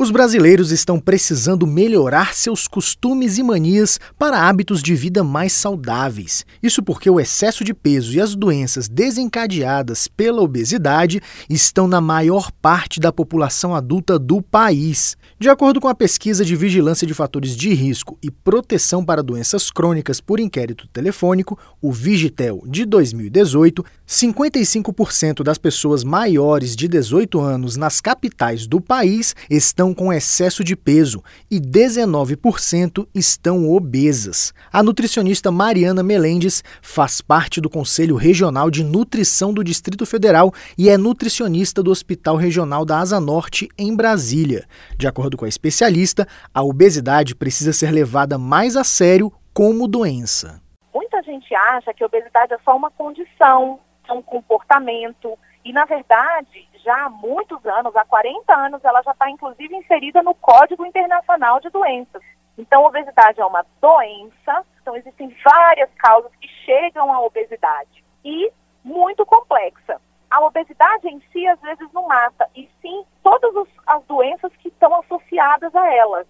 Os 0.00 0.10
brasileiros 0.10 0.72
estão 0.72 0.98
precisando 0.98 1.66
melhorar 1.66 2.34
seus 2.34 2.66
costumes 2.66 3.36
e 3.36 3.42
manias 3.42 4.00
para 4.18 4.48
hábitos 4.48 4.82
de 4.82 4.94
vida 4.94 5.22
mais 5.22 5.52
saudáveis. 5.52 6.46
Isso 6.62 6.82
porque 6.82 7.10
o 7.10 7.20
excesso 7.20 7.62
de 7.62 7.74
peso 7.74 8.14
e 8.14 8.18
as 8.18 8.34
doenças 8.34 8.88
desencadeadas 8.88 10.08
pela 10.08 10.40
obesidade 10.40 11.20
estão 11.50 11.86
na 11.86 12.00
maior 12.00 12.50
parte 12.50 12.98
da 12.98 13.12
população 13.12 13.74
adulta 13.74 14.18
do 14.18 14.40
país. 14.40 15.18
De 15.38 15.50
acordo 15.50 15.82
com 15.82 15.88
a 15.88 15.94
pesquisa 15.94 16.46
de 16.46 16.56
vigilância 16.56 17.06
de 17.06 17.12
fatores 17.12 17.54
de 17.54 17.74
risco 17.74 18.16
e 18.22 18.30
proteção 18.30 19.04
para 19.04 19.22
doenças 19.22 19.70
crônicas 19.70 20.18
por 20.18 20.40
inquérito 20.40 20.88
telefônico, 20.88 21.58
o 21.78 21.92
Vigitel 21.92 22.62
de 22.66 22.86
2018, 22.86 23.84
55% 24.08 25.42
das 25.42 25.58
pessoas 25.58 26.02
maiores 26.02 26.74
de 26.74 26.88
18 26.88 27.38
anos 27.38 27.76
nas 27.76 28.00
capitais 28.00 28.66
do 28.66 28.80
país 28.80 29.36
estão 29.50 29.89
com 29.94 30.12
excesso 30.12 30.62
de 30.62 30.74
peso 30.76 31.22
e 31.50 31.60
19% 31.60 33.06
estão 33.14 33.70
obesas. 33.70 34.52
A 34.72 34.82
nutricionista 34.82 35.50
Mariana 35.50 36.02
Melendes 36.02 36.62
faz 36.82 37.20
parte 37.20 37.60
do 37.60 37.70
Conselho 37.70 38.16
Regional 38.16 38.70
de 38.70 38.84
Nutrição 38.84 39.54
do 39.54 39.64
Distrito 39.64 40.04
Federal 40.04 40.52
e 40.76 40.90
é 40.90 40.98
nutricionista 40.98 41.82
do 41.82 41.90
Hospital 41.90 42.36
Regional 42.36 42.84
da 42.84 42.98
Asa 42.98 43.20
Norte, 43.20 43.68
em 43.78 43.94
Brasília. 43.94 44.66
De 44.98 45.06
acordo 45.06 45.20
acordo 45.20 45.36
com 45.36 45.44
a 45.44 45.48
especialista, 45.48 46.26
a 46.52 46.62
obesidade 46.62 47.34
precisa 47.34 47.72
ser 47.72 47.90
levada 47.92 48.38
mais 48.38 48.76
a 48.76 48.82
sério 48.82 49.30
como 49.54 49.86
doença. 49.86 50.60
Muita 50.94 51.22
gente 51.22 51.54
acha 51.54 51.92
que 51.94 52.02
a 52.02 52.06
obesidade 52.06 52.54
é 52.54 52.58
só 52.64 52.76
uma 52.76 52.90
condição, 52.90 53.78
é 54.08 54.12
um 54.12 54.22
comportamento, 54.22 55.38
e 55.64 55.72
na 55.72 55.84
verdade, 55.84 56.68
já 56.82 57.04
há 57.04 57.10
muitos 57.10 57.64
anos, 57.66 57.94
há 57.94 58.04
40 58.04 58.54
anos, 58.54 58.84
ela 58.84 59.02
já 59.02 59.12
está 59.12 59.30
inclusive 59.30 59.74
inserida 59.76 60.22
no 60.22 60.34
Código 60.34 60.84
Internacional 60.86 61.60
de 61.60 61.68
Doenças. 61.70 62.22
Então, 62.56 62.84
obesidade 62.84 63.40
é 63.40 63.44
uma 63.44 63.64
doença, 63.80 64.64
então 64.80 64.96
existem 64.96 65.34
várias 65.44 65.90
causas 65.94 66.30
que 66.36 66.48
chegam 66.64 67.12
à 67.12 67.20
obesidade 67.20 68.04
e 68.24 68.50
muito 68.84 69.24
complexa. 69.24 70.00
A 70.30 70.40
obesidade 70.44 71.08
em 71.08 71.20
si, 71.32 71.46
às 71.46 71.60
vezes, 71.60 71.90
não 71.92 72.06
mata, 72.06 72.48
e 72.54 72.68
sim 72.80 73.04
todas 73.22 73.66
as 73.86 74.04
doenças 74.04 74.52
que 74.56 74.68
estão 74.68 74.94
associadas 74.94 75.74
a 75.74 75.94
elas. 75.94 76.26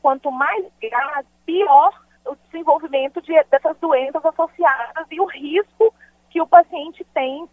Quanto 0.00 0.30
mais 0.30 0.64
grave, 0.80 1.28
pior 1.44 1.92
o 2.24 2.36
desenvolvimento 2.46 3.20
de, 3.20 3.32
dessas 3.44 3.76
doenças 3.78 4.24
associadas 4.24 5.06
e 5.10 5.20
o 5.20 5.26
risco 5.26 5.92
que 6.30 6.40
o 6.40 6.46
paciente 6.46 7.04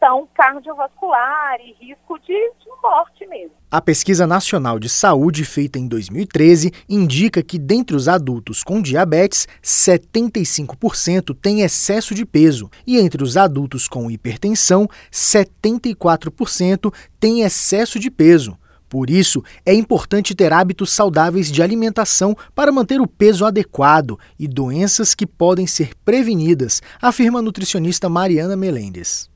então, 0.10 0.28
cardiovascular 0.34 1.60
e 1.62 1.86
risco 1.86 2.18
de, 2.20 2.34
de, 2.34 2.70
morte 2.82 3.28
mesmo. 3.28 3.52
A 3.70 3.80
Pesquisa 3.80 4.26
Nacional 4.26 4.80
de 4.80 4.90
Saúde, 4.90 5.46
feita 5.46 5.78
em 5.78 5.88
2013, 5.88 6.72
indica 6.90 7.44
que, 7.44 7.60
dentre 7.60 7.96
os 7.96 8.08
adultos 8.08 8.64
com 8.64 8.82
diabetes, 8.82 9.48
75% 9.64 11.38
têm 11.40 11.62
excesso 11.62 12.16
de 12.16 12.26
peso 12.26 12.72
e, 12.88 12.98
entre 13.00 13.24
os 13.24 13.38
adultos 13.38 13.88
com 13.88 14.10
hipertensão, 14.10 14.88
74% 15.12 16.92
têm 17.20 17.44
excesso 17.44 18.00
de 18.00 18.10
peso. 18.10 18.58
Por 18.90 19.12
isso, 19.12 19.44
é 19.64 19.76
importante 19.76 20.34
ter 20.34 20.52
hábitos 20.52 20.90
saudáveis 20.90 21.52
de 21.52 21.62
alimentação 21.62 22.36
para 22.56 22.72
manter 22.72 23.00
o 23.00 23.06
peso 23.06 23.46
adequado 23.46 24.20
e 24.40 24.48
doenças 24.48 25.14
que 25.14 25.28
podem 25.28 25.68
ser 25.68 25.92
prevenidas, 26.04 26.82
afirma 27.00 27.38
a 27.38 27.44
nutricionista 27.44 28.10
Mariana 28.10 28.58
Melendes. 28.58 29.30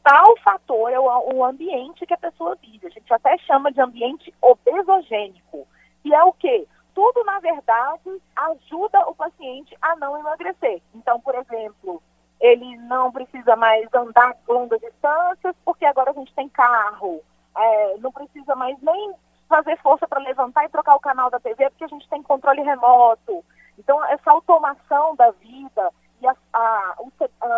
O 0.00 0.02
principal 0.02 0.36
fator 0.42 0.90
é 0.90 0.98
o 0.98 1.44
ambiente 1.44 2.06
que 2.06 2.14
a 2.14 2.18
pessoa 2.18 2.56
vive. 2.56 2.86
A 2.86 2.90
gente 2.90 3.12
até 3.12 3.36
chama 3.38 3.70
de 3.70 3.80
ambiente 3.80 4.34
obesogênico. 4.40 5.66
E 6.04 6.14
é 6.14 6.24
o 6.24 6.32
quê? 6.32 6.66
Tudo, 6.94 7.22
na 7.24 7.38
verdade, 7.38 8.20
ajuda 8.34 9.06
o 9.08 9.14
paciente 9.14 9.76
a 9.80 9.94
não 9.96 10.18
emagrecer. 10.18 10.82
Então, 10.94 11.20
por 11.20 11.34
exemplo, 11.34 12.02
ele 12.40 12.76
não 12.78 13.12
precisa 13.12 13.54
mais 13.56 13.86
andar 13.92 14.36
longas 14.48 14.80
distâncias, 14.80 15.54
porque 15.64 15.84
agora 15.84 16.10
a 16.10 16.14
gente 16.14 16.34
tem 16.34 16.48
carro 16.48 17.22
é, 17.56 17.96
não 17.98 18.12
precisa 18.12 18.54
mais 18.54 18.80
nem 18.80 19.14
fazer 19.48 19.76
força 19.78 20.06
para 20.06 20.20
levantar 20.20 20.64
e 20.64 20.68
trocar 20.68 20.94
o 20.94 21.00
canal 21.00 21.30
da 21.30 21.40
TV, 21.40 21.68
porque 21.70 21.84
a 21.84 21.88
gente 21.88 22.08
tem 22.08 22.22
controle 22.22 22.62
remoto. 22.62 23.44
Então, 23.78 24.04
essa 24.06 24.30
automação 24.30 25.16
da 25.16 25.30
vida 25.32 25.90
e 26.20 26.26
a, 26.26 26.36
a, 26.52 26.94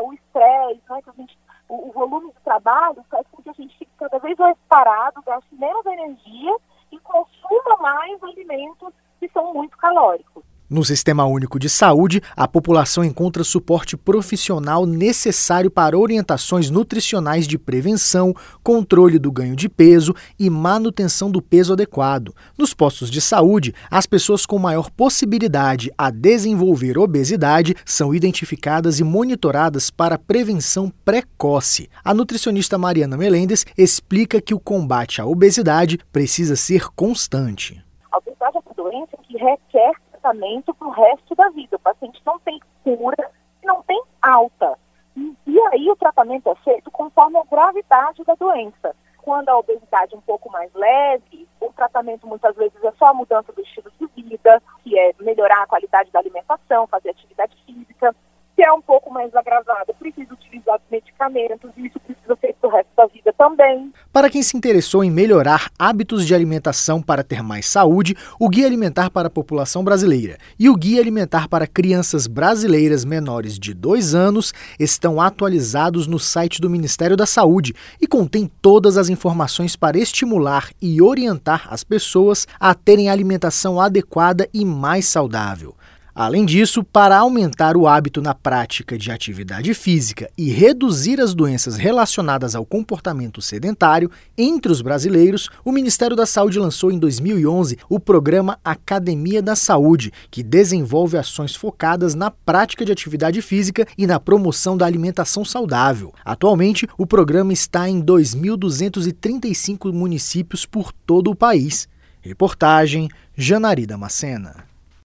o 0.03 0.12
estresse, 0.12 0.82
né, 0.88 1.03
que 1.03 1.10
a 1.10 1.12
gente, 1.12 1.38
o, 1.72 1.88
o, 1.88 1.93
volume 1.93 2.31
de 2.33 2.41
trabalho 2.41 3.03
faz 3.10 3.27
com 3.28 3.43
que 3.43 3.49
a 3.49 3.55
gente 3.55 3.78
fique 3.78 3.91
cada 3.97 4.19
vez 4.19 4.37
mais 4.37 4.59
parado, 4.69 5.22
gaste 5.22 5.55
menos 5.55 5.87
energia 5.87 6.56
e 6.91 6.99
consuma 6.99 7.77
mais 7.81 8.22
alimentos 8.22 8.93
que 9.19 9.28
são 9.31 9.55
muito 9.55 9.77
calóricos. 9.78 10.44
No 10.72 10.83
Sistema 10.83 11.27
Único 11.27 11.59
de 11.59 11.69
Saúde, 11.69 12.22
a 12.34 12.49
população 12.49 13.05
encontra 13.05 13.44
suporte 13.44 13.94
profissional 13.94 14.87
necessário 14.87 15.71
para 15.71 15.99
orientações 15.99 16.71
nutricionais 16.71 17.47
de 17.47 17.59
prevenção, 17.59 18.34
controle 18.62 19.19
do 19.19 19.31
ganho 19.31 19.55
de 19.55 19.69
peso 19.69 20.15
e 20.38 20.49
manutenção 20.49 21.31
do 21.31 21.43
peso 21.43 21.75
adequado. 21.75 22.34
Nos 22.56 22.72
postos 22.72 23.10
de 23.10 23.21
saúde, 23.21 23.75
as 23.91 24.06
pessoas 24.06 24.47
com 24.47 24.59
maior 24.59 24.88
possibilidade 24.91 25.93
a 25.99 26.09
desenvolver 26.09 26.97
obesidade 26.97 27.77
são 27.84 28.15
identificadas 28.15 28.99
e 28.99 29.04
monitoradas 29.04 29.91
para 29.91 30.16
prevenção 30.16 30.91
precoce. 31.04 31.91
A 32.03 32.15
nutricionista 32.15 32.78
Mariana 32.78 33.19
Melendes 33.19 33.66
explica 33.77 34.41
que 34.41 34.54
o 34.54 34.59
combate 34.59 35.21
à 35.21 35.27
obesidade 35.27 35.99
precisa 36.10 36.56
ser 36.56 36.89
constante. 36.97 37.78
A 38.10 38.16
obesidade 38.16 38.56
é 38.56 38.60
uma 38.60 38.75
doença 38.75 39.19
que 39.28 39.37
requer 39.37 39.93
tratamento 40.22 40.72
para 40.72 40.87
o 40.87 40.93
resto 40.93 41.34
da 41.34 41.50
vida. 41.50 41.77
O 41.77 41.81
paciente 41.81 42.22
não 42.25 42.38
tem 42.38 42.60
cura, 42.84 43.31
não 43.65 43.83
tem 43.83 44.00
alta. 44.22 44.78
E, 45.16 45.37
e 45.47 45.60
aí 45.72 45.91
o 45.91 45.97
tratamento 45.97 46.49
é 46.49 46.55
feito 46.56 46.91
conforme 46.91 47.38
a 47.38 47.44
gravidade 47.44 48.22
da 48.25 48.34
doença. 48.34 48.94
Quando 49.19 49.49
a 49.49 49.59
obesidade 49.59 50.15
é 50.15 50.19
um 50.19 50.22
pouco 50.22 50.50
mais 50.50 50.72
leve, 50.75 51.47
o 51.60 51.72
tratamento 51.72 52.27
muitas 52.27 52.56
vezes 52.56 52.83
é 52.83 52.93
só 52.93 53.06
a 53.06 53.15
mudança 53.15 53.53
do 53.53 53.60
estilo 53.60 53.91
de 53.99 54.06
vida, 54.22 54.62
que 54.83 54.99
é 54.99 55.12
melhorar 55.21 55.62
a 55.62 55.66
qualidade 55.66 56.10
da 56.10 56.21
alimentação, 56.21 56.87
fazer 56.87 57.10
atividade 57.10 57.56
física. 57.65 58.15
Se 58.54 58.62
é 58.62 58.72
um 58.72 58.83
pouco 58.83 59.01
mais 59.12 59.34
agravado, 59.34 59.94
precisa 59.98 60.34
utilizar 60.34 60.80
medicamentos, 60.90 61.70
e 61.76 61.86
isso 61.86 62.00
precisa 62.00 62.36
ser 62.40 62.54
para 62.60 62.68
o 62.68 62.72
resto 62.72 62.90
da 62.96 63.06
vida 63.06 63.32
também. 63.36 63.92
Para 64.12 64.30
quem 64.30 64.42
se 64.42 64.56
interessou 64.56 65.04
em 65.04 65.10
melhorar 65.10 65.70
hábitos 65.78 66.26
de 66.26 66.34
alimentação 66.34 67.00
para 67.02 67.22
ter 67.22 67.42
mais 67.42 67.66
saúde, 67.66 68.16
o 68.38 68.48
Guia 68.48 68.66
Alimentar 68.66 69.10
para 69.10 69.28
a 69.28 69.30
População 69.30 69.84
Brasileira 69.84 70.38
e 70.58 70.68
o 70.68 70.76
Guia 70.76 71.00
Alimentar 71.00 71.48
para 71.48 71.66
Crianças 71.66 72.26
Brasileiras 72.26 73.04
Menores 73.04 73.58
de 73.58 73.74
2 73.74 74.14
anos 74.14 74.52
estão 74.78 75.20
atualizados 75.20 76.06
no 76.06 76.18
site 76.18 76.60
do 76.60 76.70
Ministério 76.70 77.16
da 77.16 77.26
Saúde 77.26 77.74
e 78.00 78.06
contém 78.06 78.50
todas 78.60 78.96
as 78.96 79.08
informações 79.08 79.76
para 79.76 79.98
estimular 79.98 80.70
e 80.80 81.02
orientar 81.02 81.66
as 81.70 81.84
pessoas 81.84 82.46
a 82.58 82.74
terem 82.74 83.10
alimentação 83.10 83.80
adequada 83.80 84.48
e 84.52 84.64
mais 84.64 85.06
saudável. 85.06 85.74
Além 86.14 86.44
disso, 86.44 86.84
para 86.84 87.16
aumentar 87.16 87.74
o 87.74 87.86
hábito 87.86 88.20
na 88.20 88.34
prática 88.34 88.98
de 88.98 89.10
atividade 89.10 89.72
física 89.72 90.30
e 90.36 90.50
reduzir 90.50 91.18
as 91.18 91.32
doenças 91.32 91.76
relacionadas 91.76 92.54
ao 92.54 92.66
comportamento 92.66 93.40
sedentário 93.40 94.10
entre 94.36 94.70
os 94.70 94.82
brasileiros, 94.82 95.48
o 95.64 95.72
Ministério 95.72 96.14
da 96.14 96.26
Saúde 96.26 96.58
lançou 96.58 96.92
em 96.92 96.98
2011 96.98 97.78
o 97.88 97.98
programa 97.98 98.58
Academia 98.62 99.40
da 99.40 99.56
Saúde, 99.56 100.12
que 100.30 100.42
desenvolve 100.42 101.16
ações 101.16 101.56
focadas 101.56 102.14
na 102.14 102.30
prática 102.30 102.84
de 102.84 102.92
atividade 102.92 103.40
física 103.40 103.86
e 103.96 104.06
na 104.06 104.20
promoção 104.20 104.76
da 104.76 104.84
alimentação 104.84 105.46
saudável. 105.46 106.12
Atualmente, 106.22 106.86
o 106.98 107.06
programa 107.06 107.54
está 107.54 107.88
em 107.88 108.02
2.235 108.02 109.90
municípios 109.90 110.66
por 110.66 110.92
todo 110.92 111.30
o 111.30 111.34
país. 111.34 111.88
Reportagem 112.20 113.08
Janari 113.34 113.86
Macena. 113.97 114.72